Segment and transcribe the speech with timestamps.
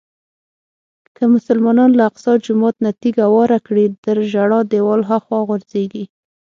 [1.15, 6.03] که مسلمانان له اقصی جومات نه تیږه واره کړي تر ژړا دیوال هاخوا غورځېږي.